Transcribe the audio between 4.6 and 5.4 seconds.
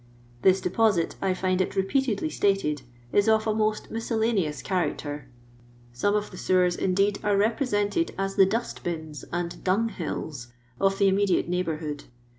character.